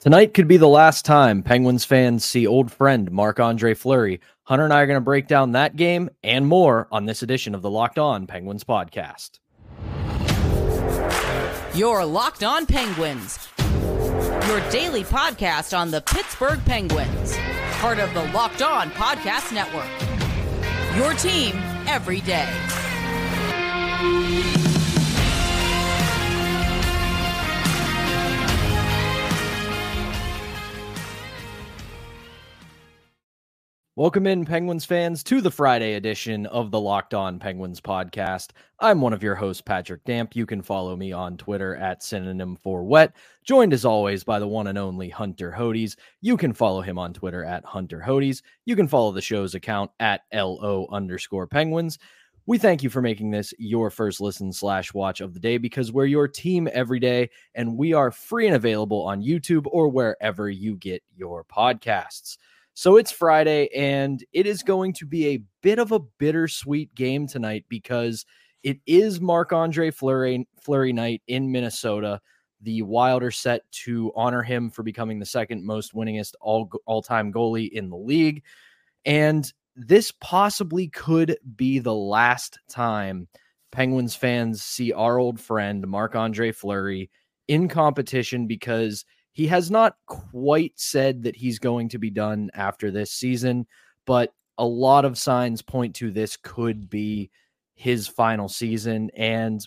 [0.00, 4.20] Tonight could be the last time Penguins fans see old friend Marc Andre Fleury.
[4.44, 7.54] Hunter and I are going to break down that game and more on this edition
[7.54, 9.40] of the Locked On Penguins podcast.
[11.74, 13.46] Your Locked On Penguins,
[14.48, 17.36] your daily podcast on the Pittsburgh Penguins,
[17.72, 19.84] part of the Locked On Podcast Network.
[20.96, 21.56] Your team
[21.86, 22.48] every day.
[34.00, 38.52] Welcome in, Penguins fans, to the Friday edition of the Locked On Penguins podcast.
[38.78, 40.34] I'm one of your hosts, Patrick Damp.
[40.34, 43.14] You can follow me on Twitter at synonym for wet.
[43.44, 45.96] Joined as always by the one and only Hunter Hodes.
[46.22, 48.40] You can follow him on Twitter at Hunter Hodes.
[48.64, 51.98] You can follow the show's account at LO underscore Penguins.
[52.46, 55.92] We thank you for making this your first listen slash watch of the day because
[55.92, 60.48] we're your team every day and we are free and available on YouTube or wherever
[60.48, 62.38] you get your podcasts.
[62.80, 67.26] So it's Friday, and it is going to be a bit of a bittersweet game
[67.26, 68.24] tonight because
[68.62, 72.22] it is Marc Andre Fleury, Fleury night in Minnesota.
[72.62, 77.02] The Wild are set to honor him for becoming the second most winningest all all
[77.02, 78.44] time goalie in the league,
[79.04, 83.28] and this possibly could be the last time
[83.72, 87.10] Penguins fans see our old friend Marc Andre Fleury
[87.46, 92.90] in competition because he has not quite said that he's going to be done after
[92.90, 93.66] this season,
[94.06, 97.30] but a lot of signs point to this could be
[97.74, 99.10] his final season.
[99.16, 99.66] And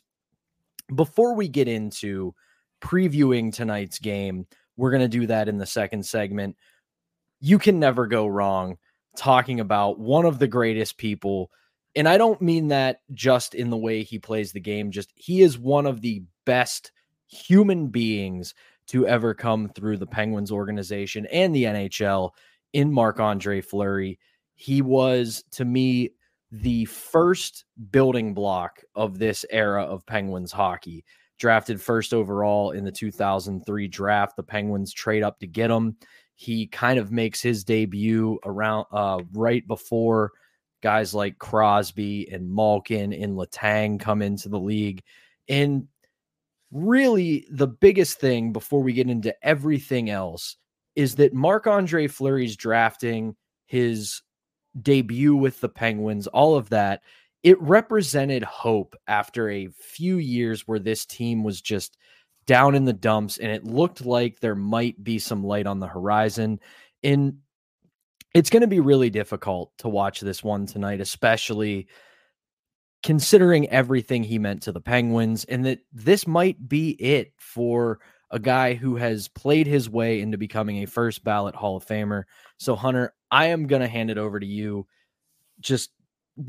[0.94, 2.36] before we get into
[2.82, 4.46] previewing tonight's game,
[4.78, 6.58] we're going to do that in the second segment.
[7.40, 8.78] You can never go wrong
[9.18, 11.50] talking about one of the greatest people.
[11.96, 15.42] And I don't mean that just in the way he plays the game, just he
[15.42, 16.92] is one of the best
[17.28, 18.54] human beings
[18.88, 22.32] to ever come through the Penguins organization and the NHL
[22.74, 24.20] in Marc Andre Fleury.
[24.56, 26.12] He was, to me,
[26.52, 31.04] the first building block of this era of Penguins hockey.
[31.40, 35.98] Drafted first overall in the 2003 draft, the Penguins trade up to get him.
[36.36, 40.32] He kind of makes his debut around uh, right before
[40.82, 45.02] guys like Crosby and Malkin and Letang come into the league.
[45.50, 45.88] And
[46.74, 50.58] really the biggest thing before we get into everything else
[50.96, 53.36] is that Marc Andre Fleury's drafting,
[53.68, 54.22] his
[54.82, 57.02] debut with the Penguins, all of that,
[57.44, 61.98] it represented hope after a few years where this team was just
[62.46, 65.88] down in the dumps and it looked like there might be some light on the
[65.88, 66.60] horizon.
[67.04, 67.38] And
[68.34, 71.88] it's going to be really difficult to watch this one tonight, especially
[73.04, 78.00] considering everything he meant to the Penguins, and that this might be it for
[78.32, 82.24] a guy who has played his way into becoming a first ballot Hall of Famer.
[82.58, 84.88] So, Hunter, I am going to hand it over to you.
[85.60, 85.92] Just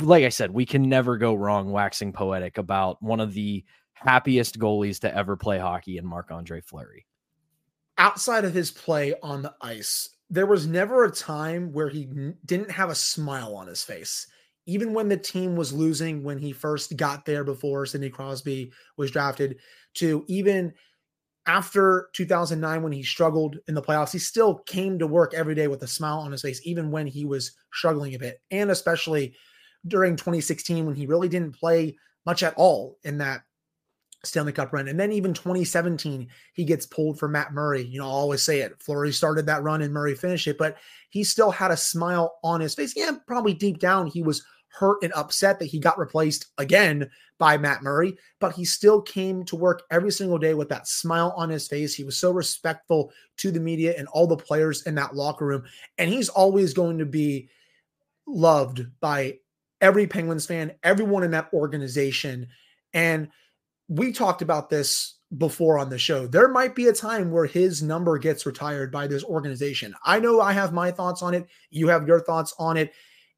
[0.00, 4.58] like I said, we can never go wrong waxing poetic about one of the happiest
[4.58, 7.04] goalies to ever play hockey in Marc Andre Fleury.
[7.98, 12.08] Outside of his play on the ice, there was never a time where he
[12.46, 14.26] didn't have a smile on his face
[14.66, 19.10] even when the team was losing when he first got there before Sidney Crosby was
[19.10, 19.58] drafted,
[19.94, 20.72] to even
[21.46, 25.68] after 2009 when he struggled in the playoffs, he still came to work every day
[25.68, 28.40] with a smile on his face, even when he was struggling a bit.
[28.50, 29.34] And especially
[29.86, 33.42] during 2016 when he really didn't play much at all in that
[34.24, 34.88] Stanley Cup run.
[34.88, 37.82] And then even 2017, he gets pulled for Matt Murray.
[37.82, 38.80] You know, i always say it.
[38.82, 40.78] Fleury started that run and Murray finished it, but
[41.10, 42.94] he still had a smile on his face.
[42.96, 44.42] Yeah, probably deep down, he was
[44.78, 47.08] hurt and upset that he got replaced again
[47.38, 51.34] by Matt Murray, but he still came to work every single day with that smile
[51.36, 51.94] on his face.
[51.94, 55.64] He was so respectful to the media and all the players in that locker room.
[55.98, 57.48] And he's always going to be
[58.26, 59.38] loved by
[59.80, 62.48] every Penguins fan, everyone in that organization.
[62.92, 63.28] And
[63.88, 66.26] we talked about this before on the show.
[66.26, 69.94] There might be a time where his number gets retired by this organization.
[70.04, 71.46] I know I have my thoughts on it.
[71.70, 72.92] You have your thoughts on it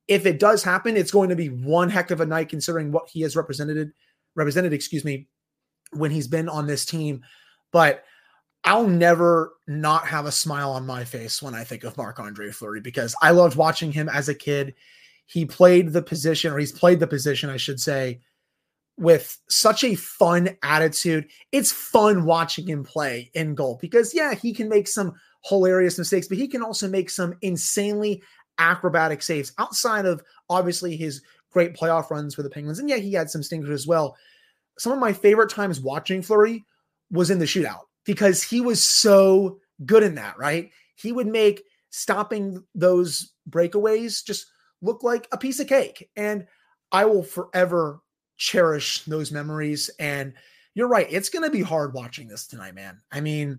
[0.08, 3.08] if it does happen, it's going to be one heck of a night considering what
[3.08, 3.92] he has represented
[4.34, 5.28] represented, excuse me,
[5.92, 7.22] when he's been on this team.
[7.72, 8.04] But
[8.64, 12.50] I'll never not have a smile on my face when I think of Marc Andre
[12.50, 14.74] Fleury because I loved watching him as a kid.
[15.26, 18.20] He played the position, or he's played the position, I should say,
[18.96, 21.28] with such a fun attitude.
[21.50, 25.14] It's fun watching him play in goal because, yeah, he can make some
[25.44, 28.22] hilarious mistakes, but he can also make some insanely
[28.58, 31.22] acrobatic saves outside of obviously his
[31.52, 32.78] great playoff runs for the Penguins.
[32.78, 34.16] And yeah, he had some stinkers as well.
[34.78, 36.64] Some of my favorite times watching Fleury
[37.10, 40.70] was in the shootout because he was so good in that, right?
[40.96, 44.46] He would make stopping those breakaways just
[44.82, 46.10] look like a piece of cake.
[46.16, 46.46] And
[46.92, 48.00] I will forever
[48.36, 49.90] cherish those memories.
[49.98, 50.34] And
[50.74, 51.06] you're right.
[51.10, 53.00] It's going to be hard watching this tonight, man.
[53.10, 53.58] I mean,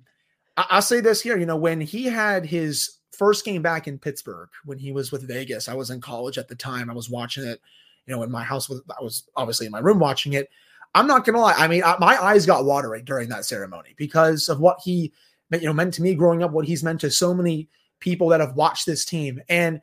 [0.55, 3.97] I- will say this here, you know, when he had his first game back in
[3.97, 6.89] Pittsburgh, when he was with Vegas, I was in college at the time.
[6.89, 7.59] I was watching it,
[8.05, 8.69] you know, in my house.
[8.69, 10.49] Was, I was obviously in my room watching it.
[10.95, 11.53] I'm not to lie.
[11.53, 15.11] I mean, I, my eyes got watering during that ceremony because of what he,
[15.51, 17.67] you know, meant to me growing up, what he's meant to so many
[17.99, 19.41] people that have watched this team.
[19.49, 19.81] And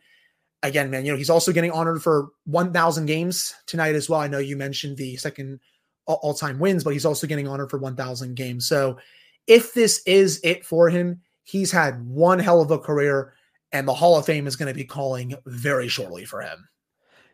[0.62, 4.20] again, man, you know, he's also getting honored for 1,000 games tonight as well.
[4.20, 5.60] I know you mentioned the second
[6.06, 8.66] all time wins, but he's also getting honored for 1,000 games.
[8.66, 8.98] So
[9.46, 13.34] if this is it for him, he's had one hell of a career,
[13.72, 16.68] and the Hall of Fame is going to be calling very shortly for him.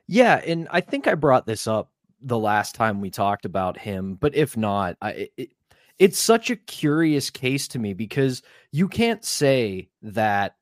[0.07, 0.37] Yeah.
[0.45, 4.35] And I think I brought this up the last time we talked about him, but
[4.35, 5.51] if not, I, it,
[5.99, 8.43] it's such a curious case to me because
[8.73, 10.57] you can't say that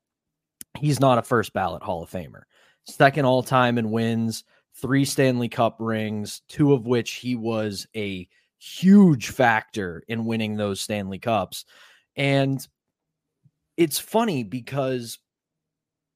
[0.77, 2.43] he's not a first ballot Hall of Famer.
[2.85, 8.29] Second all time in wins, three Stanley Cup rings, two of which he was a
[8.59, 11.65] huge factor in winning those Stanley Cups.
[12.17, 12.67] And
[13.79, 15.19] it's funny because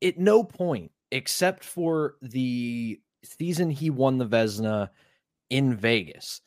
[0.02, 4.90] at no point, except for the season he won the Vezina
[5.48, 6.40] in Vegas,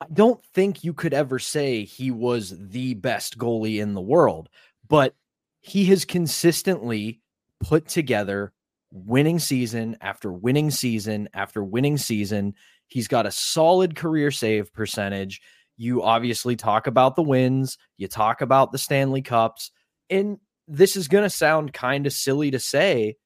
[0.00, 4.48] I don't think you could ever say he was the best goalie in the world,
[4.88, 5.14] but
[5.60, 7.20] he has consistently
[7.60, 8.54] put together
[8.90, 12.54] winning season after winning season after winning season.
[12.88, 15.42] He's got a solid career save percentage.
[15.76, 19.70] You obviously talk about the wins, you talk about the Stanley Cups,
[20.12, 20.38] and
[20.68, 23.16] this is going to sound kind of silly to say,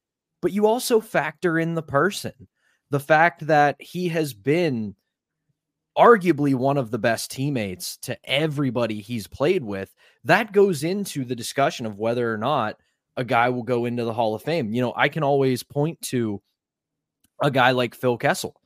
[0.41, 2.33] but you also factor in the person.
[2.89, 4.95] The fact that he has been
[5.97, 9.93] arguably one of the best teammates to everybody he's played with,
[10.23, 12.77] that goes into the discussion of whether or not
[13.17, 14.73] a guy will go into the Hall of Fame.
[14.73, 16.41] You know, I can always point to
[17.41, 18.61] a guy like Phil Kessel,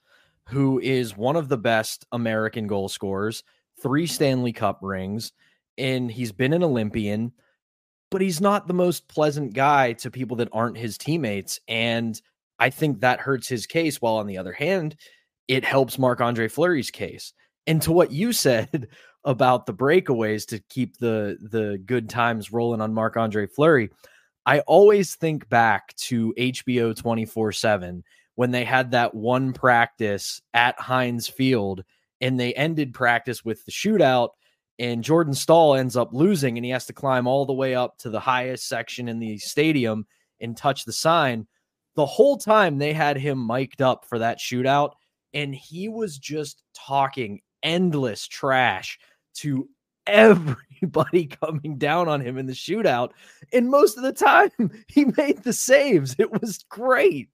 [0.49, 3.43] who is one of the best American goal scorers,
[3.81, 5.31] three Stanley Cup rings,
[5.77, 7.31] and he's been an Olympian,
[8.11, 11.59] but he's not the most pleasant guy to people that aren't his teammates.
[11.67, 12.21] And
[12.59, 14.01] I think that hurts his case.
[14.01, 14.97] While on the other hand,
[15.47, 17.33] it helps Marc Andre Fleury's case.
[17.65, 18.89] And to what you said
[19.23, 23.89] about the breakaways to keep the the good times rolling on Marc Andre Fleury,
[24.45, 28.03] I always think back to HBO 24 7
[28.35, 31.83] when they had that one practice at Heinz Field
[32.19, 34.29] and they ended practice with the shootout.
[34.81, 37.99] And Jordan Staal ends up losing and he has to climb all the way up
[37.99, 40.07] to the highest section in the stadium
[40.39, 41.45] and touch the sign.
[41.95, 44.93] The whole time they had him mic'd up for that shootout,
[45.35, 48.97] and he was just talking endless trash
[49.35, 49.69] to
[50.07, 53.11] everybody coming down on him in the shootout.
[53.53, 56.15] And most of the time, he made the saves.
[56.17, 57.29] It was great.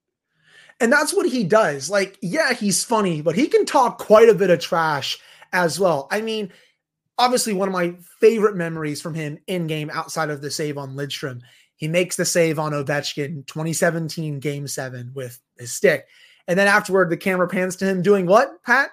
[0.82, 1.90] And that's what he does.
[1.90, 5.18] Like, yeah, he's funny, but he can talk quite a bit of trash
[5.54, 6.10] as well.
[6.12, 6.52] I mean,
[7.18, 10.96] obviously, one of my favorite memories from him in game outside of the save on
[10.96, 11.42] Lidstrom,
[11.76, 16.08] he makes the save on Ovechkin 2017 game seven with his stick.
[16.48, 18.90] And then afterward, the camera pans to him doing what, Pat?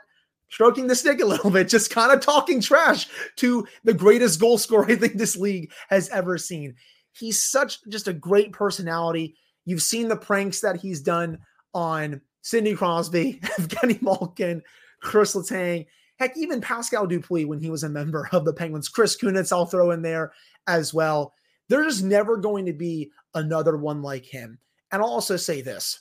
[0.51, 4.59] Stroking the stick a little bit, just kind of talking trash to the greatest goal
[4.59, 6.75] scorer I think this league has ever seen.
[7.13, 9.37] He's such just a great personality.
[9.65, 11.39] You've seen the pranks that he's done
[11.73, 14.63] on Sidney Crosby, Evgeny Malkin,
[15.01, 15.87] Chris Letang,
[16.19, 18.89] heck, even Pascal Dupuis when he was a member of the Penguins.
[18.89, 20.33] Chris Kunitz, I'll throw in there
[20.67, 21.33] as well.
[21.69, 24.59] There's never going to be another one like him.
[24.93, 26.01] And I'll also say this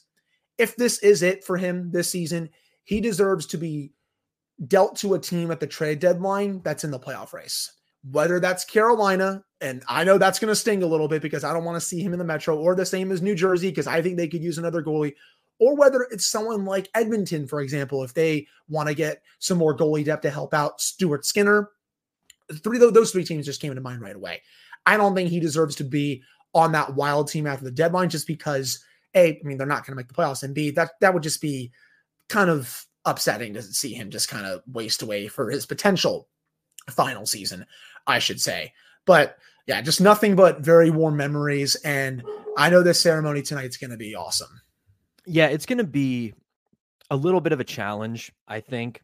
[0.57, 2.49] if this is it for him this season,
[2.83, 3.91] he deserves to be
[4.67, 7.71] dealt to a team at the trade deadline that's in the playoff race.
[8.11, 11.53] Whether that's Carolina, and I know that's going to sting a little bit because I
[11.53, 13.87] don't want to see him in the Metro, or the same as New Jersey because
[13.87, 15.15] I think they could use another goalie,
[15.59, 19.75] or whether it's someone like Edmonton, for example, if they want to get some more
[19.75, 21.69] goalie depth to help out Stuart Skinner.
[22.63, 24.41] Three those three teams just came to mind right away.
[24.85, 28.27] I don't think he deserves to be on that wild team after the deadline just
[28.27, 28.83] because
[29.15, 31.23] a, I mean, they're not going to make the playoffs, and B, that that would
[31.23, 31.71] just be
[32.29, 36.27] kind of upsetting to see him just kind of waste away for his potential
[36.89, 37.65] final season,
[38.07, 38.73] I should say.
[39.05, 42.23] But yeah, just nothing but very warm memories, and
[42.57, 44.61] I know this ceremony tonight's going to be awesome.
[45.25, 46.33] Yeah, it's going to be
[47.09, 49.01] a little bit of a challenge, I think,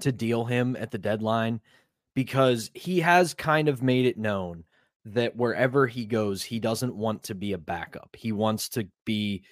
[0.00, 1.60] to deal him at the deadline
[2.14, 4.64] because he has kind of made it known
[5.04, 8.14] that wherever he goes, he doesn't want to be a backup.
[8.16, 9.42] He wants to be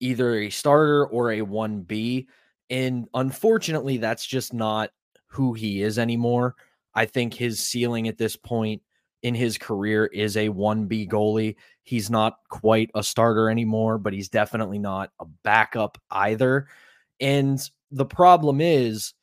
[0.00, 2.26] either a starter or a 1B.
[2.70, 4.90] And unfortunately, that's just not
[5.26, 6.54] who he is anymore.
[6.94, 8.82] I think his ceiling at this point
[9.22, 11.56] in his career is a 1B goalie.
[11.84, 16.68] He's not quite a starter anymore, but he's definitely not a backup either.
[17.20, 17.60] And
[17.90, 19.14] the problem is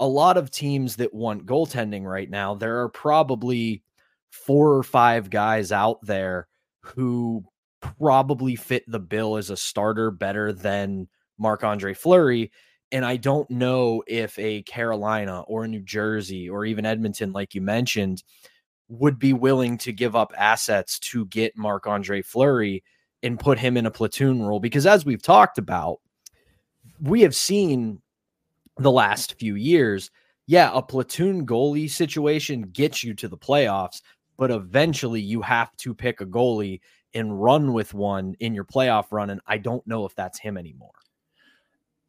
[0.00, 3.82] a lot of teams that want goaltending right now, there are probably
[4.30, 6.48] four or five guys out there
[6.80, 7.44] who
[7.80, 11.08] probably fit the bill as a starter better than
[11.38, 12.50] Marc Andre Fleury.
[12.90, 17.54] And I don't know if a Carolina or a New Jersey or even Edmonton, like
[17.54, 18.22] you mentioned,
[18.88, 22.84] would be willing to give up assets to get Marc Andre Fleury
[23.22, 24.60] and put him in a platoon role.
[24.60, 26.00] Because as we've talked about,
[27.00, 28.00] we have seen
[28.76, 30.10] the last few years,
[30.46, 34.02] yeah, a platoon goalie situation gets you to the playoffs,
[34.36, 36.80] but eventually you have to pick a goalie
[37.14, 39.30] and run with one in your playoff run.
[39.30, 40.90] And I don't know if that's him anymore.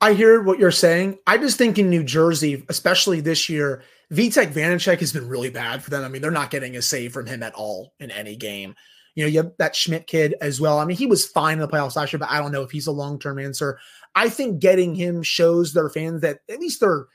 [0.01, 1.19] I hear what you're saying.
[1.25, 5.83] I just think in New Jersey, especially this year, Vitek Vanecek has been really bad
[5.83, 6.03] for them.
[6.03, 8.75] I mean, they're not getting a save from him at all in any game.
[9.15, 10.79] You know, you have that Schmid kid as well.
[10.79, 12.71] I mean, he was fine in the playoffs last year, but I don't know if
[12.71, 13.79] he's a long term answer.
[14.13, 17.07] I think getting him shows their fans that at least they're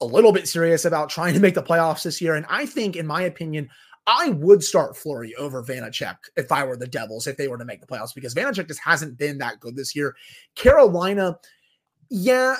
[0.00, 2.34] a little bit serious about trying to make the playoffs this year.
[2.34, 3.68] And I think, in my opinion,
[4.06, 7.64] I would start Fleury over Vanecek if I were the Devils, if they were to
[7.64, 10.16] make the playoffs, because Vanecek just hasn't been that good this year.
[10.56, 11.38] Carolina,
[12.10, 12.56] yeah,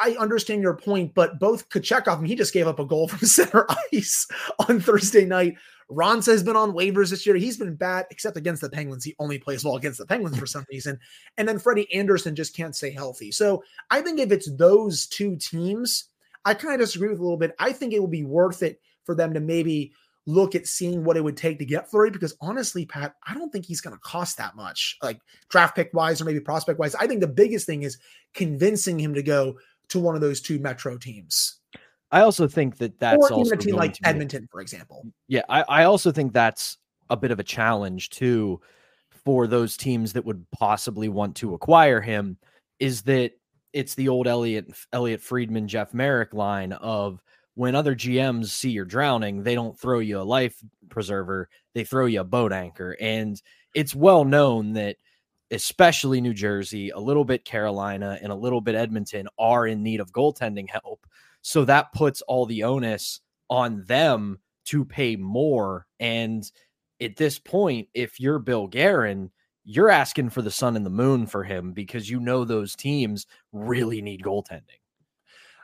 [0.00, 3.18] I understand your point, but both Kochetkov, and he just gave up a goal from
[3.26, 4.26] center ice
[4.68, 5.54] on Thursday night.
[5.90, 7.36] Raanta has been on waivers this year.
[7.36, 9.04] He's been bad, except against the Penguins.
[9.04, 10.98] He only plays well against the Penguins for some reason.
[11.36, 13.30] And then Freddie Andersen just can't stay healthy.
[13.30, 16.08] So I think if it's those two teams,
[16.44, 17.54] I kind of disagree with a little bit.
[17.58, 19.92] I think it would be worth it for them to maybe
[20.26, 23.50] look at seeing what it would take to get Fleury because honestly, Pat, I don't
[23.50, 25.20] think he's going to cost that much, like
[25.50, 26.94] draft pick wise or maybe prospect wise.
[26.94, 27.98] I think the biggest thing is
[28.32, 29.58] convincing him to go
[29.88, 31.60] to one of those two Metro teams.
[32.10, 35.04] I also think that that's or also a team like Edmonton, for example.
[35.26, 36.78] Yeah, I, I also think that's
[37.10, 38.60] a bit of a challenge too
[39.24, 42.38] for those teams that would possibly want to acquire him.
[42.78, 43.32] Is that
[43.72, 47.20] it's the old Elliotte Elliotte Friedman Jeff Marek line of
[47.54, 50.56] when other GMs see you're drowning, they don't throw you a life
[50.88, 52.96] preserver, they throw you a boat anchor.
[53.00, 53.40] And
[53.74, 54.96] it's well known that
[55.50, 60.00] especially New Jersey, a little bit Carolina, and a little bit Edmonton are in need
[60.00, 61.06] of goaltending help.
[61.42, 63.20] So that puts all the onus
[63.50, 65.86] on them to pay more.
[66.00, 66.50] And
[67.00, 69.30] at this point, if you're Bill Guerin,
[69.64, 73.26] you're asking for the sun and the moon for him because you know those teams
[73.52, 74.80] really need goaltending.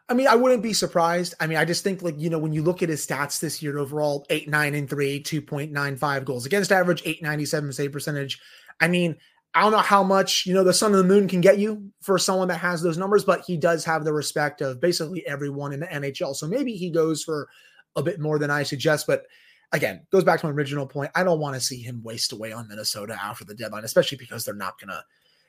[0.08, 1.34] I mean, I wouldn't be surprised.
[1.38, 3.62] I mean, I just think like, you know, when you look at his stats this
[3.62, 8.40] year overall, 8, 9, and 3, 2.95 goals against average, 897 save percentage.
[8.80, 9.16] I mean,
[9.54, 11.90] I don't know how much, you know, the sun and the moon can get you
[12.02, 15.72] for someone that has those numbers, but he does have the respect of basically everyone
[15.72, 16.36] in the NHL.
[16.36, 17.48] So maybe he goes for
[17.96, 19.08] a bit more than I suggest.
[19.08, 19.24] But
[19.72, 21.10] again, goes back to my original point.
[21.16, 24.44] I don't want to see him waste away on Minnesota after the deadline, especially because
[24.44, 25.02] they're not going to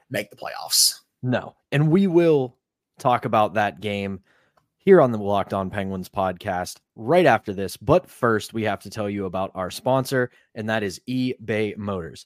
[0.09, 1.01] make the playoffs.
[1.21, 1.55] No.
[1.71, 2.57] And we will
[2.97, 4.21] talk about that game
[4.77, 7.77] here on the Locked On Penguins podcast right after this.
[7.77, 12.25] But first, we have to tell you about our sponsor, and that is eBay Motors.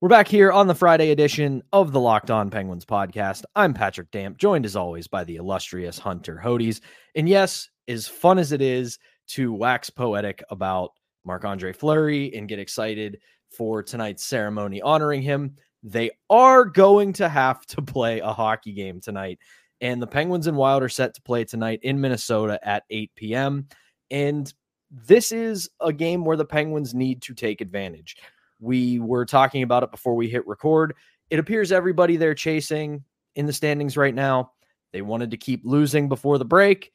[0.00, 3.42] We're back here on the Friday edition of the Locked On Penguins podcast.
[3.56, 6.80] I'm Patrick Damp, joined as always by the illustrious Hunter Hodes.
[7.16, 9.00] And yes, as fun as it is
[9.30, 10.92] to wax poetic about
[11.24, 13.18] Marc Andre Fleury and get excited
[13.50, 19.00] for tonight's ceremony honoring him, they are going to have to play a hockey game
[19.00, 19.40] tonight.
[19.80, 23.66] And the Penguins and Wild are set to play tonight in Minnesota at 8 p.m.
[24.12, 24.54] And
[24.92, 28.14] this is a game where the Penguins need to take advantage.
[28.60, 30.94] We were talking about it before we hit record.
[31.30, 34.52] It appears everybody they're chasing in the standings right now.
[34.92, 36.92] They wanted to keep losing before the break.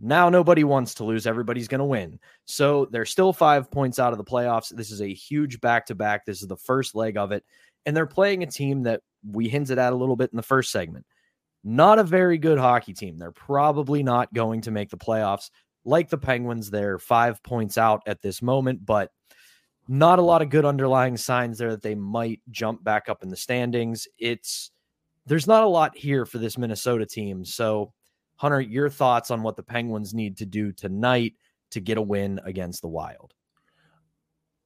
[0.00, 1.26] Now nobody wants to lose.
[1.26, 2.18] Everybody's going to win.
[2.46, 4.74] So they're still five points out of the playoffs.
[4.74, 6.26] This is a huge back to back.
[6.26, 7.44] This is the first leg of it.
[7.86, 10.72] And they're playing a team that we hinted at a little bit in the first
[10.72, 11.06] segment.
[11.64, 13.16] not a very good hockey team.
[13.16, 15.50] They're probably not going to make the playoffs.
[15.86, 19.10] Like the Penguins, they're five points out at this moment, but
[19.88, 23.28] not a lot of good underlying signs there that they might jump back up in
[23.28, 24.08] the standings.
[24.18, 24.70] It's
[25.26, 27.44] there's not a lot here for this Minnesota team.
[27.44, 27.92] So,
[28.36, 31.34] Hunter, your thoughts on what the Penguins need to do tonight
[31.70, 33.34] to get a win against the Wild?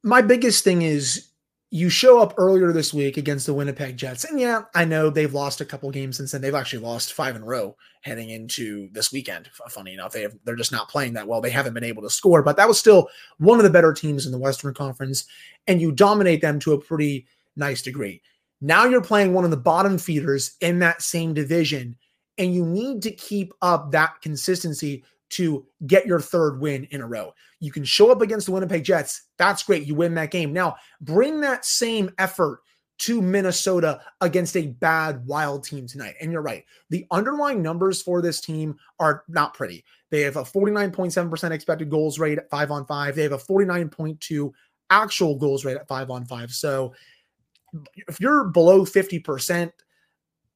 [0.02, 1.28] My biggest thing is
[1.70, 4.24] you show up earlier this week against the Winnipeg Jets.
[4.24, 6.40] And yeah, I know they've lost a couple games since then.
[6.40, 9.50] They've actually lost five in a row heading into this weekend.
[9.68, 11.42] Funny enough, they have, they're just not playing that well.
[11.42, 14.24] They haven't been able to score, but that was still one of the better teams
[14.24, 15.26] in the Western Conference.
[15.66, 18.22] And you dominate them to a pretty nice degree.
[18.62, 21.96] Now you're playing one of the bottom feeders in that same division,
[22.38, 27.06] and you need to keep up that consistency to get your third win in a
[27.06, 27.34] row.
[27.60, 29.22] You can show up against the Winnipeg Jets.
[29.36, 29.86] That's great.
[29.86, 30.52] You win that game.
[30.52, 32.60] Now, bring that same effort
[32.98, 36.16] to Minnesota against a bad wild team tonight.
[36.20, 36.64] And you're right.
[36.90, 39.84] The underlying numbers for this team are not pretty.
[40.10, 43.14] They have a 49.7% expected goals rate at five on five.
[43.14, 44.52] They have a 49.2
[44.90, 46.50] actual goals rate at five on five.
[46.50, 46.94] So
[48.08, 49.70] if you're below 50%,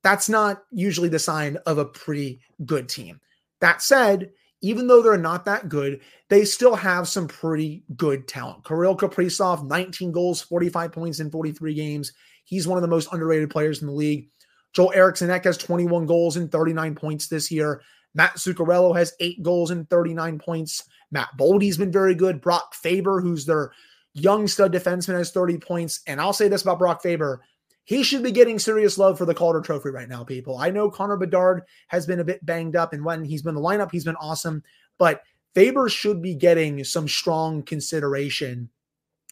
[0.03, 3.21] that's not usually the sign of a pretty good team.
[3.61, 6.01] That said, even though they're not that good,
[6.31, 8.65] they still have some pretty good talent.
[8.65, 12.13] Kirill Kaprizov, 19 goals, 45 points in 43 games.
[12.45, 14.29] He's one of the most underrated players in the league.
[14.73, 17.83] Joel Eriksson Ek has 21 goals and 39 points this year.
[18.15, 20.85] Matt Zuccarello has eight goals and 39 points.
[21.11, 22.41] Matt Boldy's been very good.
[22.41, 23.73] Brock Faber, who's their
[24.15, 26.01] young stud defenseman, has 30 points.
[26.07, 27.43] And I'll say this about Brock Faber
[27.85, 30.59] he should be getting serious love for the Calder Trophy right now, people.
[30.59, 33.63] I know Connor Bedard has been a bit banged up, and when he's been in
[33.63, 34.63] the lineup, he's been awesome.
[34.99, 35.23] But
[35.55, 38.69] Faber should be getting some strong consideration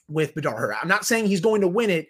[0.09, 0.75] with Bedard.
[0.80, 2.09] I'm not saying he's going to win it,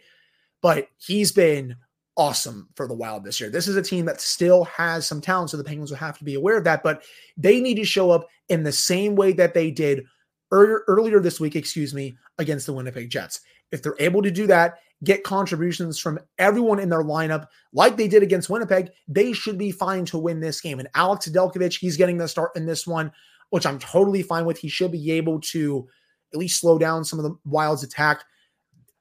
[0.62, 1.76] but he's been
[2.16, 3.50] awesome for the Wild this year.
[3.50, 6.24] This is a team that still has some talent, so the Penguins will have to
[6.24, 6.82] be aware of that.
[6.82, 7.02] But
[7.36, 10.04] they need to show up in the same way that they did
[10.50, 13.40] earlier, earlier this week, excuse me, against the Winnipeg Jets.
[13.72, 18.08] If they're able to do that, get contributions from everyone in their lineup like they
[18.08, 20.78] did against Winnipeg, they should be fine to win this game.
[20.78, 23.12] And Alex Nedeljkovic, he's getting the start in this one,
[23.50, 24.58] which I'm totally fine with.
[24.58, 25.88] He should be able to
[26.32, 28.24] at least slow down some of the Wild's attack.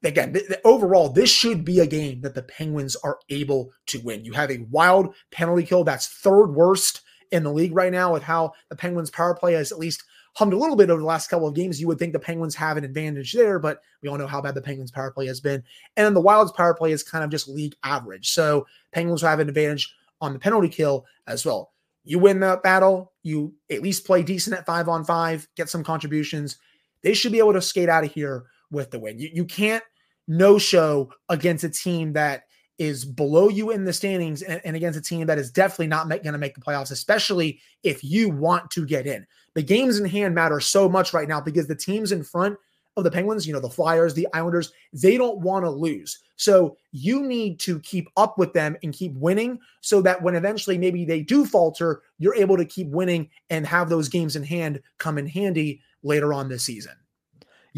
[0.04, 4.00] Again, th- th- overall, this should be a game that the Penguins are able to
[4.00, 4.24] win.
[4.24, 8.24] You have a wild penalty kill that's third worst in the league right now with
[8.24, 10.04] how the Penguins power play has at least
[10.40, 11.82] hummed a little bit over the last couple of games.
[11.82, 14.56] You would think the Penguins have an advantage there, but we all know how bad
[14.56, 15.62] the Penguins power play has been.
[15.98, 18.30] And then the Wild's power play is kind of just league average.
[18.30, 21.74] So Penguins have an advantage on the penalty kill as well.
[22.06, 25.84] You win that battle, you at least play decent at five on five, get some
[25.84, 26.58] contributions.
[27.04, 29.20] They should be able to skate out of here with the win.
[29.20, 29.84] You, you can't
[30.30, 32.44] no show against a team that
[32.80, 36.08] is below you in the standings and, and against a team that is definitely not
[36.08, 39.28] going to make the playoffs, especially if you want to get in.
[39.54, 42.58] The games in hand matter so much right now because the teams in front
[42.96, 46.20] of the Penguins, you know, the Flyers, the Islanders, they don't want to lose.
[46.38, 50.78] So you need to keep up with them and keep winning so that when eventually
[50.78, 54.82] maybe they do falter, you're able to keep winning and have those games in hand
[54.98, 56.94] come in handy later on this season.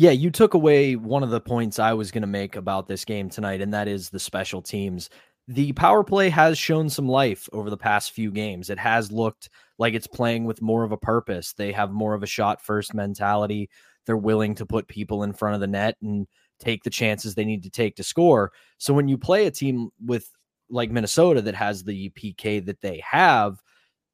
[0.01, 3.05] Yeah, you took away one of the points I was going to make about this
[3.05, 5.11] game tonight, and that is the special teams.
[5.47, 8.71] The power play has shown some life over the past few games.
[8.71, 11.53] It has looked like it's playing with more of a purpose.
[11.53, 13.69] They have more of a shot first mentality.
[14.07, 16.25] They're willing to put people in front of the net and
[16.59, 18.53] take the chances they need to take to score.
[18.79, 20.27] So when you play a team with
[20.71, 23.61] like Minnesota that has the PK that they have,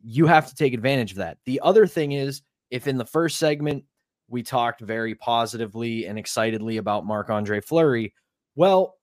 [0.04, 1.38] you have to take advantage of that.
[1.46, 3.86] The other thing is if in the first segment
[4.30, 8.14] we talked very positively and excitedly about Marc Andre Fleury.
[8.56, 8.96] Well,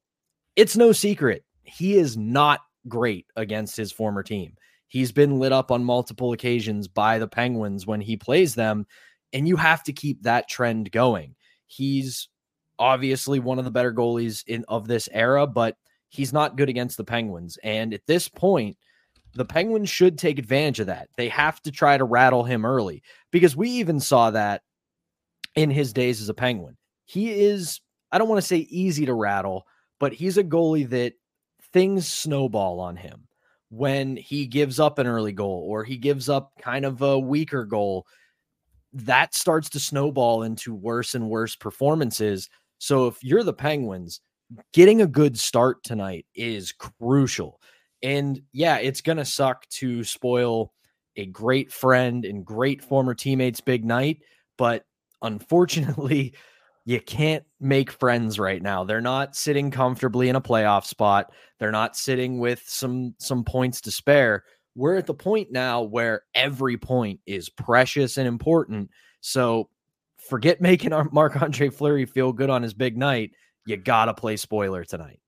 [0.57, 1.45] it's no secret.
[1.63, 4.55] He is not great against his former team.
[4.89, 8.87] He's been lit up on multiple occasions by the Penguins when he plays them,
[9.33, 11.35] and you have to keep that trend going.
[11.67, 12.29] He's
[12.79, 15.77] obviously one of the better goalies in of this era, but
[16.11, 17.59] he's not good against the Penguins.
[17.65, 18.77] And at this point,
[19.35, 21.09] the Penguins should take advantage of that.
[21.17, 24.63] They have to try to rattle him early because we even saw that
[25.55, 26.77] in his days as a Penguin.
[27.07, 27.81] He is,
[28.13, 29.67] I don't want to say easy to rattle,
[30.01, 31.15] but he's a goalie that
[31.73, 33.27] things snowball on him
[33.71, 37.65] when he gives up an early goal or he gives up kind of a weaker
[37.65, 38.07] goal.
[38.93, 42.49] That starts to snowball into worse and worse performances.
[42.79, 44.21] So if you're the Penguins,
[44.73, 47.61] getting a good start tonight is crucial.
[48.03, 50.73] And yeah, it's going to suck to spoil
[51.17, 54.19] a great friend and great former teammates' big night,
[54.59, 54.85] but
[55.25, 56.35] unfortunately,
[56.85, 58.85] you can't make friends right now.
[58.85, 61.33] They're not sitting comfortably in a playoff spot.
[61.59, 64.45] They're not sitting with some some points to spare.
[64.77, 68.91] we're at the point now where every point is precious and important.
[69.21, 69.71] So
[70.29, 73.33] forget making our Marc Andre Fleury feel good on his big night.
[73.67, 75.21] You got to play spoiler tonight.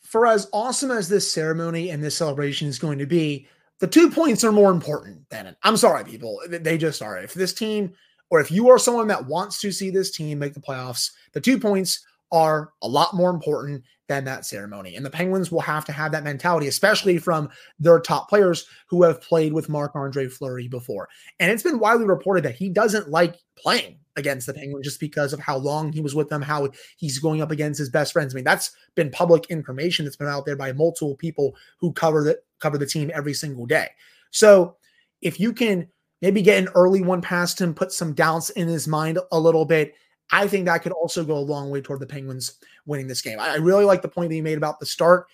[0.00, 3.48] For as awesome as this ceremony and this celebration is going to be,
[3.80, 5.56] the two points are more important than it.
[5.62, 6.40] I'm sorry, people.
[6.48, 7.18] They just are.
[7.18, 7.92] If this team,
[8.34, 11.40] or if you are someone that wants to see this team make the playoffs, the
[11.40, 14.96] two points are a lot more important than that ceremony.
[14.96, 19.04] And the Penguins will have to have that mentality, especially from their top players who
[19.04, 21.08] have played with Marc Andre Fleury before.
[21.38, 25.32] And it's been widely reported that he doesn't like playing against the Penguins just because
[25.32, 28.34] of how long he was with them, how he's going up against his best friends.
[28.34, 32.24] I mean, that's been public information that's been out there by multiple people who cover
[32.24, 33.90] the cover the team every single day.
[34.32, 34.74] So
[35.22, 35.86] if you can
[36.24, 39.66] maybe get an early one past him, put some doubts in his mind a little
[39.66, 39.94] bit,
[40.32, 42.54] I think that could also go a long way toward the Penguins
[42.86, 43.38] winning this game.
[43.38, 45.26] I really like the point that you made about the start.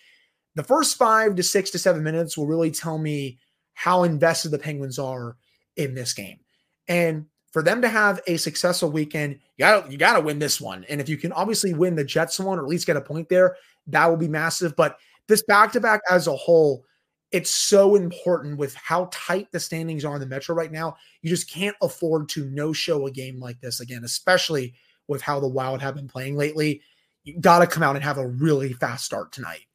[0.56, 3.38] The first five to six to seven minutes will really tell me
[3.72, 5.36] how invested the Penguins are
[5.76, 6.40] in this game.
[6.88, 10.60] And for them to have a successful weekend, you got you got to win this
[10.60, 10.84] one.
[10.88, 13.28] And if you can obviously win the Jets one or at least get a point
[13.28, 13.54] there,
[13.86, 14.74] that will be massive.
[14.74, 14.98] But
[15.28, 16.84] this back to back as a whole,
[17.32, 20.96] it's so important with how tight the standings are in the Metro right now.
[21.22, 24.74] You just can't afford to no show a game like this again, especially
[25.06, 26.82] with how the Wild have been playing lately.
[27.24, 29.66] You got to come out and have a really fast start tonight.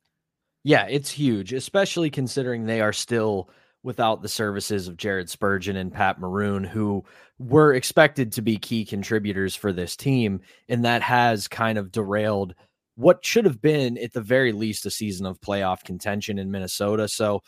[0.64, 3.50] Yeah, it's huge, especially considering they are still
[3.84, 7.04] without the services of Jared Spurgeon and Pat Maroon, who
[7.38, 10.42] were expected to be key contributors for this team.
[10.68, 12.56] And that has kind of derailed
[12.96, 17.08] what should have been, at the very least, a season of playoff contention in Minnesota.
[17.08, 17.44] So,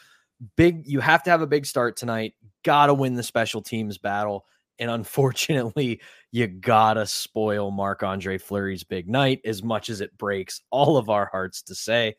[0.55, 2.35] big, you have to have a big start tonight.
[2.63, 4.45] Got to win the special teams battle.
[4.79, 10.61] And unfortunately, you gotta spoil Marc Andre Fleury's big night as much as it breaks
[10.69, 12.15] all of our hearts to say.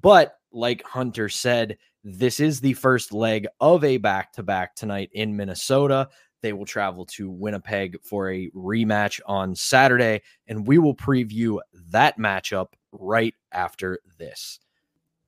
[0.00, 5.10] But like Hunter said, this is the first leg of a back to back tonight
[5.12, 6.08] in Minnesota.
[6.46, 11.58] They will travel to Winnipeg for a rematch on Saturday, and we will preview
[11.90, 14.60] that matchup right after this.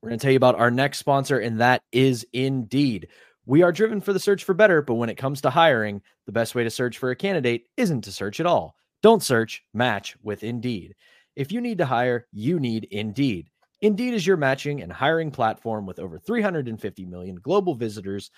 [0.00, 3.09] We're going to tell you about our next sponsor, and that is Indeed.
[3.46, 6.31] We are driven for the search for better, but when it comes to hiring, the
[6.31, 8.76] best way to search for a candidate isn't to search at all.
[9.02, 10.94] Don't search, match with Indeed.
[11.35, 13.50] If you need to hire, you need Indeed.
[13.81, 18.31] Indeed is your matching and hiring platform with over 350 million global visitors,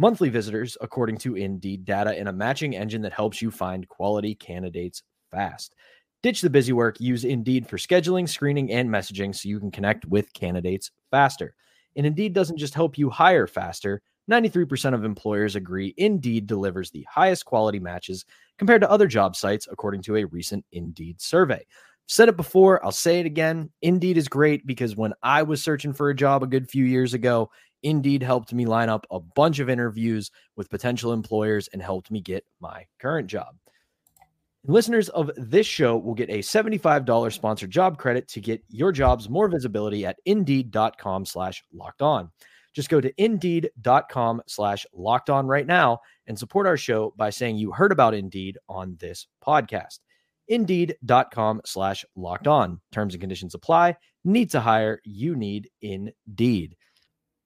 [0.00, 4.34] monthly visitors, according to Indeed data, and a matching engine that helps you find quality
[4.34, 5.74] candidates fast.
[6.22, 10.06] Ditch the busy work, use Indeed for scheduling, screening, and messaging so you can connect
[10.06, 11.54] with candidates faster.
[11.96, 14.00] And Indeed doesn't just help you hire faster.
[14.30, 18.24] 93% of employers agree Indeed delivers the highest quality matches
[18.56, 21.62] compared to other job sites, according to a recent Indeed survey
[22.10, 23.70] said it before, I'll say it again.
[23.82, 27.14] Indeed is great because when I was searching for a job a good few years
[27.14, 32.10] ago, Indeed helped me line up a bunch of interviews with potential employers and helped
[32.10, 33.56] me get my current job.
[34.66, 39.28] listeners of this show will get a $75 sponsored job credit to get your jobs
[39.28, 42.30] more visibility at indeed.com slash locked on.
[42.74, 47.56] Just go to indeed.com slash locked on right now and support our show by saying
[47.56, 49.98] you heard about Indeed on this podcast
[50.50, 52.80] indeed.com slash locked on.
[52.92, 53.96] Terms and conditions apply.
[54.24, 55.00] Need to hire.
[55.04, 56.76] You need Indeed.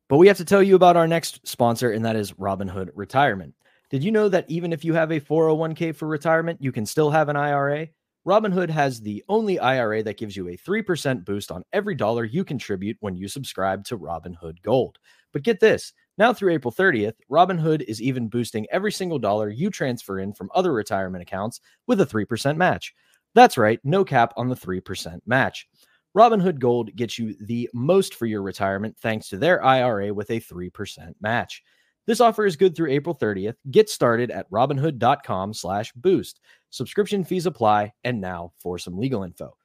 [0.09, 3.55] But we have to tell you about our next sponsor, and that is Robinhood Retirement.
[3.91, 7.11] Did you know that even if you have a 401k for retirement, you can still
[7.11, 7.89] have an IRA?
[8.27, 12.45] Robinhood has the only IRA that gives you a 3% boost on every dollar you
[12.45, 14.99] contribute when you subscribe to Robinhood Gold.
[15.33, 19.69] But get this now through April 30th, Robinhood is even boosting every single dollar you
[19.71, 22.95] transfer in from other retirement accounts with a 3% match.
[23.35, 25.67] That's right, no cap on the 3% match.
[26.17, 30.41] Robinhood Gold gets you the most for your retirement thanks to their IRA with a
[30.41, 31.63] 3% match.
[32.07, 33.57] This offer is good through April 30th.
[33.71, 36.41] Get started at robinhood.com slash boost.
[36.71, 37.93] Subscription fees apply.
[38.05, 39.57] And now for some legal info.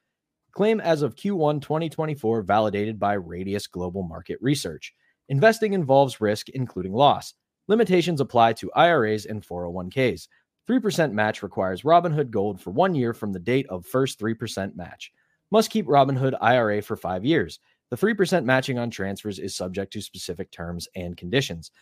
[0.52, 4.92] Claim as of Q1 2024 validated by Radius Global Market Research.
[5.28, 7.34] Investing involves risk, including loss.
[7.68, 10.26] Limitations apply to IRAs and 401ks.
[10.68, 15.12] 3% match requires Robinhood Gold for one year from the date of first 3% match.
[15.50, 17.58] Must keep Robinhood IRA for five years.
[17.90, 21.72] The 3% matching on transfers is subject to specific terms and conditions.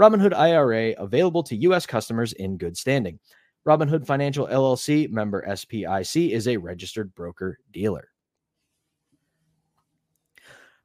[0.00, 1.84] Robinhood IRA available to U.S.
[1.84, 3.18] customers in good standing.
[3.66, 8.08] Robinhood Financial LLC member SIPC is a registered broker dealer.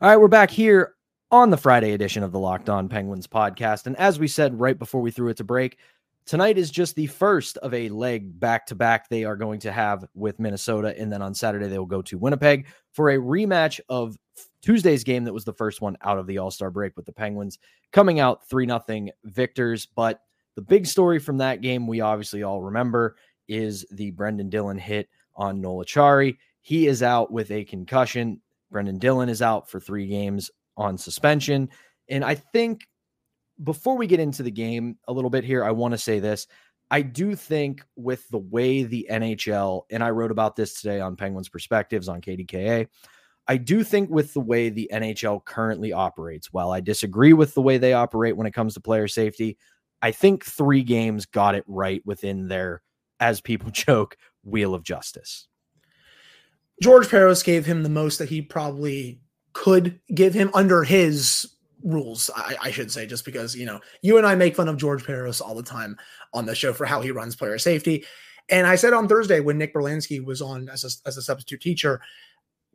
[0.02, 0.96] All right, we're back here
[1.32, 3.86] on the Friday edition of the Locked On Penguins podcast.
[3.88, 5.78] And as we said right before we threw it to break,
[6.26, 9.72] tonight is just the first of a leg back to back they are going to
[9.72, 10.98] have with Minnesota.
[10.98, 14.18] And then on Saturday, they will go to Winnipeg for a rematch of
[14.62, 17.12] Tuesday's game that was the first one out of the All Star break with the
[17.12, 17.60] Penguins
[17.92, 19.86] coming out 3 0 victors.
[19.86, 20.22] But
[20.56, 23.16] the big story from that game, we obviously all remember,
[23.48, 26.38] is the Brenden Dillon hit on Noel Acciari.
[26.62, 28.40] He is out with a concussion.
[28.72, 31.70] Brenden Dillon is out for three games on suspension.
[32.10, 32.88] And I think
[33.62, 36.48] before we get into the game a little bit here, I want to say this.
[36.90, 41.16] I do think with the way the NHL, and I wrote about this today on
[41.16, 42.88] Penguins Perspectives on KDKA,
[43.48, 47.62] I do think with the way the NHL currently operates, while I disagree with the
[47.62, 49.58] way they operate when it comes to player safety,
[50.02, 52.82] I think three games got it right within their,
[53.20, 55.48] as people joke, wheel of justice.
[56.82, 59.22] George Parros gave him the most that he probably
[59.54, 64.18] could give him under his rules, I, I, should say, just because, you know, you
[64.18, 65.98] and I make fun of George Parros all the time
[66.34, 68.06] on the show for how he runs player safety.
[68.50, 71.62] And I said on Thursday when Nick Berlansky was on as a, as a substitute
[71.62, 72.02] teacher,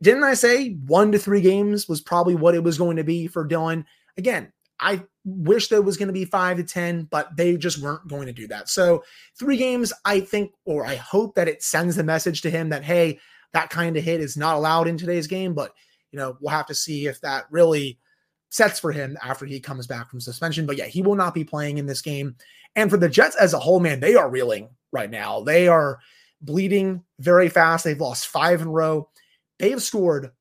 [0.01, 3.27] didn't I say one to three games was probably what it was going to be
[3.27, 3.85] for Dillon?
[4.17, 8.07] Again, I wish there was going to be five to 10, but they just weren't
[8.07, 8.69] going to do that.
[8.69, 9.03] So,
[9.37, 12.83] three games, I think, or I hope that it sends the message to him that,
[12.83, 13.19] hey,
[13.51, 15.53] that kind of hit is not allowed in today's game.
[15.53, 15.73] But,
[16.11, 17.99] you know, we'll have to see if that really
[18.49, 20.65] sets for him after he comes back from suspension.
[20.65, 22.35] But yeah, he will not be playing in this game.
[22.75, 25.41] And for the Jets as a whole, man, they are reeling right now.
[25.41, 25.99] They are
[26.41, 27.83] bleeding very fast.
[27.83, 29.09] They've lost five in a row.
[29.59, 30.31] They have scored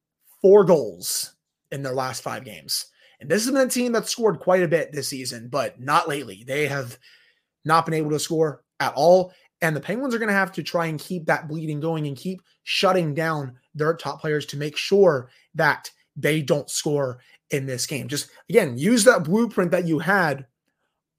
[0.41, 1.35] four goals
[1.71, 2.87] in their last five games.
[3.21, 6.09] And this has been a team that's scored quite a bit this season, but not
[6.09, 6.45] lately.
[6.47, 6.99] They have
[7.65, 9.33] not been able to score at all.
[9.61, 12.17] And the Penguins are going to have to try and keep that bleeding going and
[12.17, 17.87] keep shutting down their top players to make sure that they don't score in this
[17.87, 18.09] game.
[18.09, 20.47] Just again, use that blueprint that you had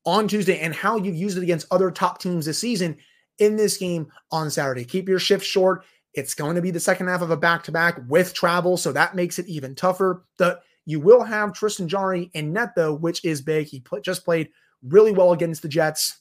[0.05, 2.97] on Tuesday and how you've used it against other top teams this season
[3.39, 4.85] in this game on Saturday.
[4.85, 5.85] Keep your shift short.
[6.13, 8.91] It's going to be the second half of a back to back with travel, so
[8.91, 10.25] that makes it even tougher.
[10.37, 13.67] The you will have Tristan Jarry in net though, which is big.
[13.67, 14.49] He put, just played
[14.83, 16.19] really well against the Jets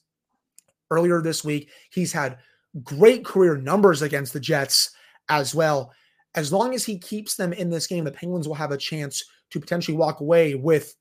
[0.91, 1.71] earlier this week.
[1.91, 2.39] He's had
[2.83, 4.91] great career numbers against the Jets
[5.29, 5.93] as well.
[6.35, 9.25] As long as he keeps them in this game, the Penguins will have a chance
[9.51, 10.95] to potentially walk away with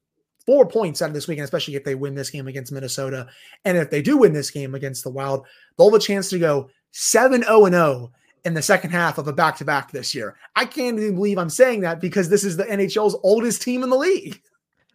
[0.45, 3.27] four points out of this weekend, especially if they win this game against Minnesota.
[3.65, 5.45] And if they do win this game against the Wild,
[5.77, 8.11] they'll have a chance to go 7 0 0
[8.45, 10.37] in the second half of a back to back this year.
[10.55, 13.89] I can't even believe I'm saying that because this is the NHL's oldest team in
[13.89, 14.41] the league.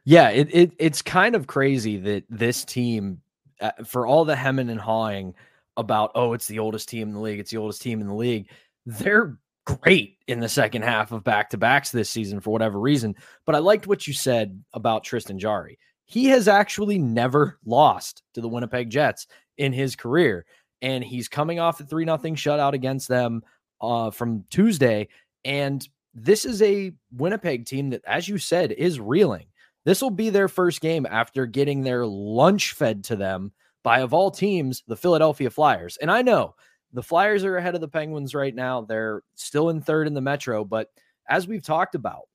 [0.05, 3.21] Yeah, it, it it's kind of crazy that this team,
[3.61, 5.35] uh, for all the hemming and hawing
[5.77, 8.15] about, oh, it's the oldest team in the league, it's the oldest team in the
[8.15, 8.49] league,
[8.87, 13.15] they're great in the second half of back to backs this season for whatever reason.
[13.47, 15.79] But I liked what you said about Tristan Jarry.
[16.05, 19.27] He has actually never lost to the Winnipeg Jets
[19.59, 20.45] in his career.
[20.83, 23.43] And he's coming off a 3 0 shutout against them
[23.81, 25.09] uh, from Tuesday.
[25.45, 29.47] And this is a Winnipeg team that, as you said, is reeling.
[29.85, 34.13] This will be their first game after getting their lunch fed to them by, of
[34.15, 35.97] all teams, the Philadelphia Flyers.
[35.97, 36.55] And I know
[36.93, 38.83] the Flyers are ahead of the Penguins right now.
[38.83, 40.89] They're still in third in the Metro, but
[41.29, 42.29] as we've talked about,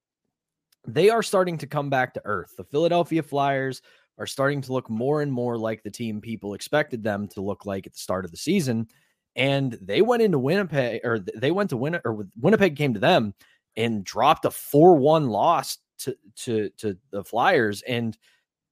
[0.87, 2.53] they are starting to come back to earth.
[2.57, 3.81] The Philadelphia Flyers
[4.17, 7.65] are starting to look more and more like the team people expected them to look
[7.65, 8.87] like at the start of the season.
[9.35, 13.35] And they went into Winnipeg, or they went to Win, or Winnipeg came to them
[13.75, 17.83] and dropped a 4 1 loss to, to, to the Flyers.
[17.83, 18.17] And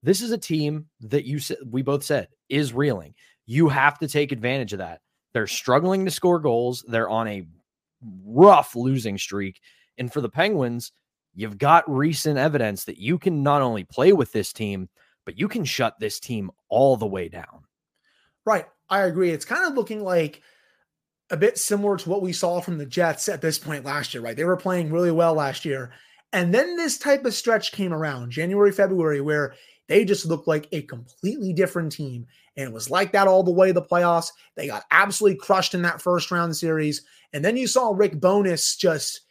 [0.02, 3.14] this is a team that you we both said is reeling.
[3.46, 5.02] You have to take advantage of that.
[5.36, 6.86] They're struggling to score goals.
[6.88, 7.46] They're on a
[8.24, 9.60] rough losing streak.
[9.98, 10.94] And for the Penguins,
[11.34, 14.88] you've got recent evidence that you can not only play with this team,
[15.26, 17.66] but you can shut this team all the way down.
[18.46, 18.66] Right.
[18.90, 19.32] I agree.
[19.32, 20.42] It's kind of looking like
[21.30, 24.24] a bit similar to what we saw from the Jets at this point last year,
[24.24, 24.38] right?
[24.38, 25.92] They were playing really well last year.
[26.32, 29.54] And then this type of stretch came around January, February, where
[29.90, 32.26] they just looked like a completely different team.
[32.58, 34.32] And it was like that all the way to the playoffs.
[34.56, 37.04] They got absolutely crushed in that first round series.
[37.34, 39.22] And then you saw Rick Bowness just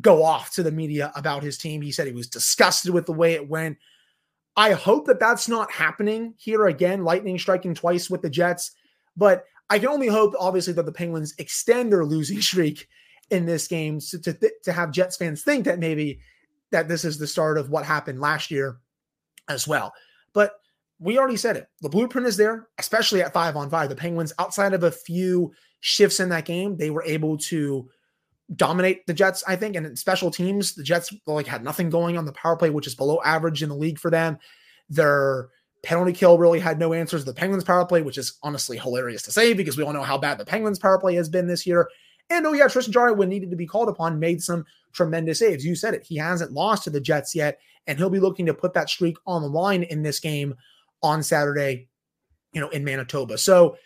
[0.00, 1.80] go off to the media about his team.
[1.80, 3.78] He said he was disgusted with the way it went.
[4.56, 8.72] I hope that that's not happening here again, lightning striking twice with the Jets.
[9.16, 12.88] But I can only hope, obviously, that the Penguins extend their losing streak
[13.30, 16.20] in this game to, to, to have Jets fans think that maybe
[16.70, 18.78] that this is the start of what happened last year
[19.48, 19.92] as well.
[20.32, 20.52] But
[21.04, 21.68] we already said it.
[21.82, 23.90] The blueprint is there, especially at five on five.
[23.90, 27.90] The Penguins, outside of a few shifts in that game, they were able to
[28.56, 29.76] dominate the Jets, I think.
[29.76, 32.86] And in special teams, the Jets like had nothing going on the power play, which
[32.86, 34.38] is below average in the league for them.
[34.88, 35.50] Their
[35.82, 37.26] penalty kill really had no answers.
[37.26, 40.16] The Penguins power play, which is honestly hilarious to say because we all know how
[40.16, 41.86] bad the Penguins power play has been this year.
[42.30, 44.64] And oh, yeah, Tristan Jarry, when needed to be called upon, made some
[44.94, 45.66] tremendous saves.
[45.66, 46.04] You said it.
[46.06, 49.18] He hasn't lost to the Jets yet, and he'll be looking to put that streak
[49.26, 50.54] on the line in this game
[51.04, 51.88] on Saturday,
[52.52, 53.38] you know, in Manitoba.
[53.38, 53.76] So,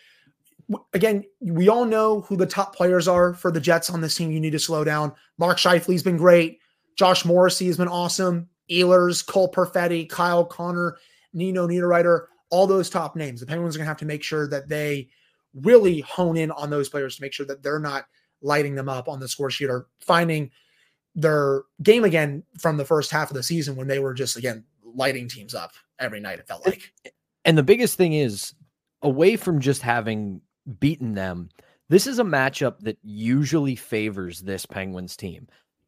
[0.93, 4.31] again, we all know who the top players are for the Jets on this team.
[4.31, 5.13] You need to slow down.
[5.37, 6.59] Mark Scheifele's been great.
[6.95, 8.49] Josh Morrissey has been awesome.
[8.71, 10.97] Ehlers, Cole Perfetti, Kyle Connor,
[11.33, 13.39] Nino Niederreiter, all those top names.
[13.39, 15.09] The Penguins are going to have to make sure that they
[15.53, 18.05] really hone in on those players to make sure that they're not
[18.41, 20.51] lighting them up on the score sheet or finding
[21.15, 24.63] their game again from the first half of the season when they were just again
[24.95, 26.39] lighting teams up every night.
[26.39, 26.93] It felt like.
[27.45, 28.53] And the biggest thing is
[29.01, 30.41] away from just having
[30.79, 31.49] beaten them,
[31.89, 35.47] this is a matchup that usually favors this Penguins team.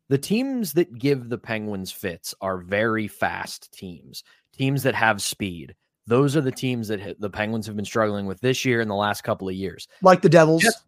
[0.09, 5.75] The teams that give the Penguins fits are very fast teams, teams that have speed.
[6.07, 8.95] Those are the teams that the Penguins have been struggling with this year and the
[8.95, 9.87] last couple of years.
[10.01, 10.63] Like the Devils.
[10.63, 10.83] Jets,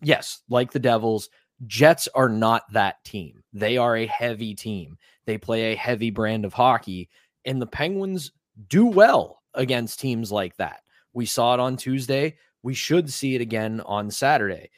[0.00, 1.28] yes, like the Devils.
[1.66, 3.44] Jets are not that team.
[3.52, 4.96] They are a heavy team.
[5.26, 7.08] They play a heavy brand of hockey,
[7.44, 8.32] and the Penguins
[8.68, 10.80] do well against teams like that.
[11.12, 12.36] We saw it on Tuesday.
[12.62, 14.70] We should see it again on Saturday.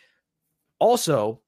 [0.79, 1.41] Also,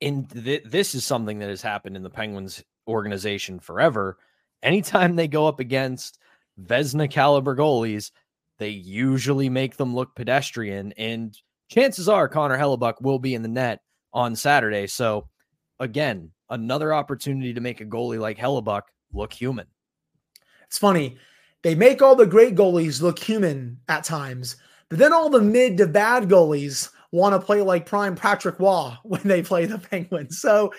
[0.00, 4.18] in th- this is something that has happened in the Penguins organization forever.
[4.62, 6.18] Anytime they go up against
[6.60, 8.10] Vezina caliber goalies,
[8.58, 10.92] they usually make them look pedestrian.
[10.96, 11.36] And
[11.68, 13.80] chances are Connor Hellebuyck will be in the net
[14.12, 14.86] on Saturday.
[14.86, 15.28] So,
[15.78, 19.66] again, another opportunity to make a goalie like Hellebuyck look human.
[20.68, 21.18] It's funny.
[21.62, 24.56] They make all the great goalies look human at times,
[24.88, 28.92] but then all the mid to bad goalies want to play like prime Patrick Roy
[29.02, 30.40] when they play the Penguins.
[30.40, 30.72] So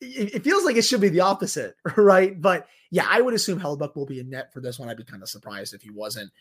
[0.00, 2.40] it, it, feels like it should be the opposite, right?
[2.40, 4.88] But yeah, I would assume Hellebuyck will be in net for this one.
[4.88, 6.32] I'd be kind of surprised if he wasn't.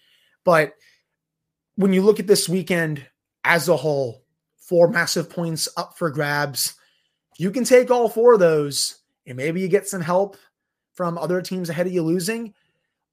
[0.44, 0.74] But
[1.76, 3.06] when you look at this weekend
[3.44, 4.24] as a whole,
[4.70, 6.76] four massive points up for grabs.
[7.38, 10.38] You can take all four of those, and maybe you get some help
[10.94, 12.54] from other teams ahead of you losing,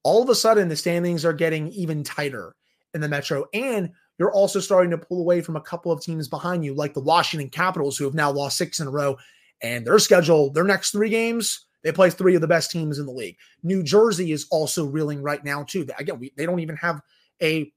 [0.07, 2.55] all of a sudden the standings are getting even tighter
[2.95, 3.45] in the Metro.
[3.53, 6.95] And you're also starting to pull away from a couple of teams behind you, like
[6.95, 9.19] the Washington Capitals, who have now lost six in a row.
[9.63, 13.07] And their schedule, their next three games, they play three of the best teams in
[13.07, 13.37] the league.
[13.65, 15.85] New Jersey is also reeling right now, too.
[15.99, 17.01] Again, we, they don't even have
[17.43, 17.73] a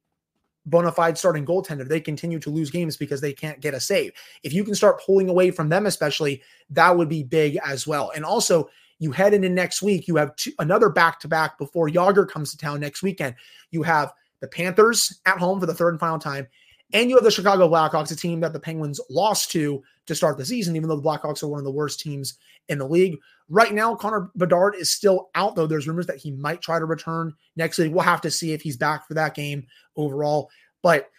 [0.68, 4.12] bona fide starting goaltender, they continue to lose games because they can't get a save.
[4.44, 8.12] If you can start pulling away from them, especially, that would be big as well.
[8.15, 11.90] And also, you head into next week, you have two, another back to back before
[11.90, 13.36] Jagr comes to town next weekend.
[13.72, 16.48] You have the Panthers at home for the third and final time.
[16.92, 20.38] And you have the Chicago Blackhawks, a team that the Penguins lost to to start
[20.38, 23.20] the season, even though the Blackhawks are one of the worst teams in the league.
[23.48, 25.68] Right now, Connor Bedard is still out, though.
[25.68, 27.94] There's rumors that he might try to return next week.
[27.94, 30.50] We'll have to see if he's back for that game overall.
[30.82, 31.10] But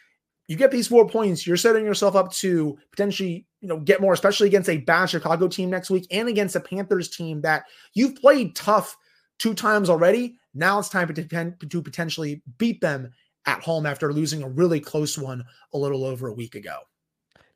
[0.48, 4.12] you get these four points, you're setting yourself up to potentially, you know, get more,
[4.12, 8.16] especially against a bad Chicago team next week and against a Panthers team that you've
[8.16, 8.96] played tough
[9.38, 10.36] two times already.
[10.54, 13.12] Now it's time to, potentially beat them
[13.46, 16.78] at home after losing a really close one a little over a week ago.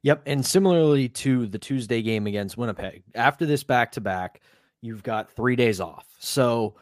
[0.02, 0.22] Yep.
[0.26, 4.42] And similarly to the Tuesday game against Winnipeg, after this back to back,
[4.82, 6.06] you've got three days off.
[6.18, 6.74] So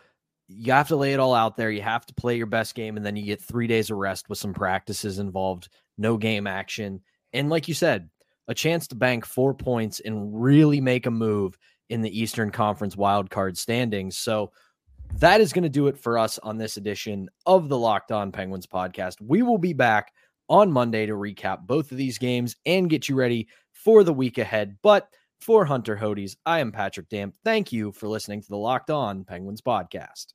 [0.48, 1.70] you have to lay it all out there.
[1.70, 4.28] You have to play your best game, and then you get three days of rest
[4.28, 7.00] with some practices involved, no game action.
[7.32, 8.10] And like you said,
[8.48, 11.56] a chance to bank four points and really make a move
[11.90, 14.16] in the Eastern Conference wildcard standings.
[14.16, 14.52] So
[15.18, 18.32] that is going to do it for us on this edition of the Locked On
[18.32, 19.20] Penguins podcast.
[19.20, 20.12] We will be back
[20.48, 24.38] on Monday to recap both of these games and get you ready for the week
[24.38, 24.76] ahead.
[24.82, 25.08] But
[25.40, 27.36] for Hunter Hodes, I am Patrick Damp.
[27.44, 30.34] Thank you for listening to the Locked On Penguins podcast.